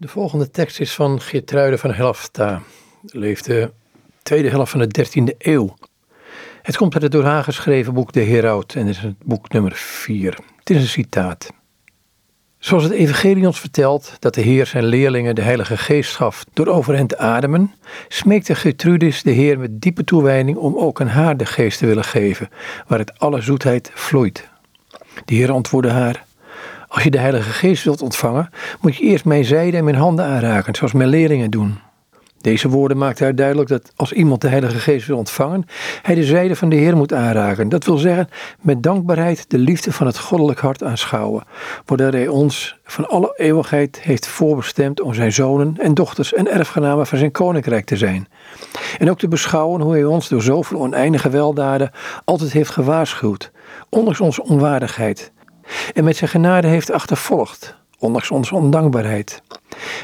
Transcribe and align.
De 0.00 0.08
volgende 0.08 0.50
tekst 0.50 0.80
is 0.80 0.94
van 0.94 1.20
Geertruide 1.20 1.78
van 1.78 1.92
Helfta. 1.92 2.62
Leefde 3.02 3.72
tweede 4.22 4.48
helft 4.48 4.70
van 4.70 4.80
de 4.80 5.06
13e 5.06 5.36
eeuw. 5.38 5.76
Het 6.62 6.76
komt 6.76 6.94
uit 6.94 7.02
het 7.02 7.12
door 7.12 7.24
haar 7.24 7.44
geschreven 7.44 7.94
boek 7.94 8.12
De 8.12 8.20
Heraut 8.20 8.74
en 8.74 8.86
is 8.86 8.98
het 8.98 9.14
boek 9.24 9.48
nummer 9.48 9.72
4. 9.74 10.38
Het 10.58 10.70
is 10.70 10.76
een 10.76 10.88
citaat. 10.88 11.50
Zoals 12.58 12.82
het 12.82 12.92
evangelie 12.92 13.46
ons 13.46 13.60
vertelt 13.60 14.16
dat 14.18 14.34
de 14.34 14.40
Heer 14.40 14.66
zijn 14.66 14.84
leerlingen 14.84 15.34
de 15.34 15.42
Heilige 15.42 15.76
Geest 15.76 16.16
gaf 16.16 16.44
door 16.52 16.66
over 16.66 16.96
hen 16.96 17.06
te 17.06 17.18
ademen, 17.18 17.74
smeekte 18.08 18.54
Gertrudis 18.54 19.22
de 19.22 19.30
Heer 19.30 19.58
met 19.58 19.80
diepe 19.80 20.04
toewijding 20.04 20.56
om 20.56 20.76
ook 20.76 21.00
aan 21.00 21.08
haar 21.08 21.36
de 21.36 21.46
Geest 21.46 21.78
te 21.78 21.86
willen 21.86 22.04
geven, 22.04 22.48
waaruit 22.86 23.18
alle 23.18 23.40
zoetheid 23.40 23.90
vloeit. 23.94 24.48
De 25.24 25.34
Heer 25.34 25.50
antwoordde 25.50 25.90
haar, 25.90 26.24
als 26.90 27.02
je 27.02 27.10
de 27.10 27.18
Heilige 27.18 27.50
Geest 27.50 27.84
wilt 27.84 28.02
ontvangen, 28.02 28.50
moet 28.80 28.96
je 28.96 29.04
eerst 29.04 29.24
mijn 29.24 29.44
zijde 29.44 29.76
en 29.76 29.84
mijn 29.84 29.96
handen 29.96 30.24
aanraken, 30.24 30.74
zoals 30.74 30.92
mijn 30.92 31.08
leerlingen 31.08 31.50
doen. 31.50 31.78
Deze 32.40 32.68
woorden 32.68 32.96
maakten 32.96 33.24
haar 33.24 33.34
duidelijk 33.34 33.68
dat 33.68 33.92
als 33.96 34.12
iemand 34.12 34.40
de 34.40 34.48
Heilige 34.48 34.78
Geest 34.78 35.06
wil 35.06 35.16
ontvangen, 35.16 35.64
hij 36.02 36.14
de 36.14 36.24
zijde 36.24 36.56
van 36.56 36.68
de 36.68 36.76
Heer 36.76 36.96
moet 36.96 37.12
aanraken. 37.12 37.68
Dat 37.68 37.84
wil 37.84 37.96
zeggen, 37.96 38.28
met 38.60 38.82
dankbaarheid 38.82 39.44
de 39.50 39.58
liefde 39.58 39.92
van 39.92 40.06
het 40.06 40.18
goddelijk 40.18 40.60
hart 40.60 40.82
aanschouwen, 40.82 41.44
waardoor 41.84 42.10
hij 42.10 42.28
ons 42.28 42.78
van 42.84 43.08
alle 43.08 43.34
eeuwigheid 43.36 44.00
heeft 44.00 44.26
voorbestemd 44.26 45.00
om 45.00 45.14
zijn 45.14 45.32
zonen 45.32 45.74
en 45.78 45.94
dochters 45.94 46.34
en 46.34 46.50
erfgenamen 46.50 47.06
van 47.06 47.18
zijn 47.18 47.32
koninkrijk 47.32 47.84
te 47.84 47.96
zijn. 47.96 48.28
En 48.98 49.10
ook 49.10 49.18
te 49.18 49.28
beschouwen 49.28 49.80
hoe 49.80 49.92
hij 49.92 50.04
ons 50.04 50.28
door 50.28 50.42
zoveel 50.42 50.80
oneindige 50.80 51.30
weldaden 51.30 51.90
altijd 52.24 52.52
heeft 52.52 52.70
gewaarschuwd, 52.70 53.50
ondanks 53.88 54.20
onze 54.20 54.42
onwaardigheid. 54.42 55.32
En 55.94 56.04
met 56.04 56.16
zijn 56.16 56.30
genade 56.30 56.66
heeft 56.66 56.90
achtervolgd, 56.90 57.74
ondanks 57.98 58.30
onze 58.30 58.54
ondankbaarheid. 58.54 59.42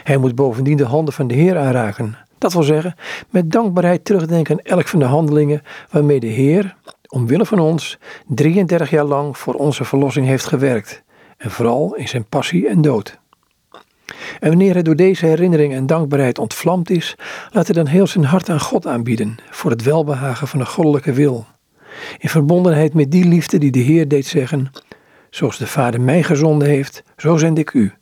Hij 0.04 0.16
moet 0.16 0.34
bovendien 0.34 0.76
de 0.76 0.84
handen 0.84 1.14
van 1.14 1.26
de 1.26 1.34
Heer 1.34 1.58
aanraken, 1.58 2.16
dat 2.38 2.52
wil 2.52 2.62
zeggen, 2.62 2.94
met 3.30 3.52
dankbaarheid 3.52 4.04
terugdenken 4.04 4.54
aan 4.54 4.76
elk 4.76 4.88
van 4.88 4.98
de 4.98 5.04
handelingen 5.04 5.62
waarmee 5.90 6.20
de 6.20 6.26
Heer, 6.26 6.76
omwille 7.08 7.46
van 7.46 7.58
ons, 7.58 7.98
33 8.26 8.90
jaar 8.90 9.04
lang 9.04 9.38
voor 9.38 9.54
onze 9.54 9.84
verlossing 9.84 10.26
heeft 10.26 10.46
gewerkt. 10.46 11.02
En 11.36 11.50
vooral 11.50 11.94
in 11.94 12.08
zijn 12.08 12.24
passie 12.24 12.68
en 12.68 12.82
dood. 12.82 13.18
En 14.40 14.48
wanneer 14.48 14.72
hij 14.72 14.82
door 14.82 14.96
deze 14.96 15.26
herinnering 15.26 15.74
en 15.74 15.86
dankbaarheid 15.86 16.38
ontvlamd 16.38 16.90
is, 16.90 17.16
laat 17.50 17.66
hij 17.66 17.74
dan 17.74 17.86
heel 17.86 18.06
zijn 18.06 18.24
hart 18.24 18.48
aan 18.48 18.60
God 18.60 18.86
aanbieden 18.86 19.36
voor 19.50 19.70
het 19.70 19.82
welbehagen 19.82 20.48
van 20.48 20.58
de 20.58 20.66
goddelijke 20.66 21.12
wil. 21.12 21.46
In 22.18 22.28
verbondenheid 22.28 22.94
met 22.94 23.10
die 23.10 23.24
liefde 23.24 23.58
die 23.58 23.70
de 23.70 23.78
Heer 23.78 24.08
deed 24.08 24.26
zeggen: 24.26 24.70
Zoals 25.36 25.58
de 25.58 25.66
Vader 25.66 26.00
mij 26.00 26.22
gezonden 26.22 26.68
heeft, 26.68 27.02
zo 27.16 27.36
zend 27.36 27.58
ik 27.58 27.72
u 27.72 27.92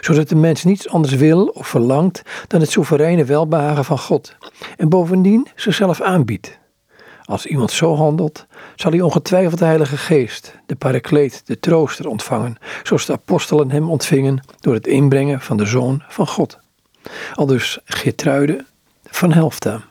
zodat 0.00 0.28
de 0.28 0.34
mens 0.34 0.64
niets 0.64 0.88
anders 0.88 1.14
wil 1.14 1.46
of 1.46 1.66
verlangt 1.66 2.22
dan 2.48 2.60
het 2.60 2.70
soevereine 2.70 3.24
welbehagen 3.24 3.84
van 3.84 3.98
God 3.98 4.36
en 4.76 4.88
bovendien 4.88 5.46
zichzelf 5.54 6.00
aanbiedt. 6.00 6.58
Als 7.24 7.46
iemand 7.46 7.70
zo 7.70 7.94
handelt, 7.94 8.46
zal 8.76 8.90
hij 8.90 9.00
ongetwijfeld 9.00 9.58
de 9.58 9.64
Heilige 9.64 9.96
Geest, 9.96 10.54
de 10.66 10.74
Parakleet, 10.74 11.46
de 11.46 11.60
Trooster 11.60 12.08
ontvangen, 12.08 12.56
zoals 12.82 13.06
de 13.06 13.12
apostelen 13.12 13.70
hem 13.70 13.90
ontvingen 13.90 14.44
door 14.60 14.74
het 14.74 14.86
inbrengen 14.86 15.40
van 15.40 15.56
de 15.56 15.66
Zoon 15.66 16.02
van 16.08 16.26
God. 16.26 16.58
Al 17.34 17.46
dus 17.46 17.78
Geertruide 17.84 18.64
van 19.04 19.32
Helfta. 19.32 19.84